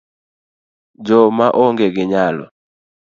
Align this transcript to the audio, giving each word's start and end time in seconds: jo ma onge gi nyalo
jo 1.05 1.19
ma 1.37 1.47
onge 1.63 1.87
gi 1.95 2.03
nyalo 2.11 2.45